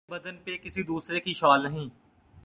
[0.09, 1.89] مرے بدن پہ کسی دوسرے کی شال نہیں